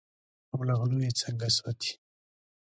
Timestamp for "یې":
1.07-1.11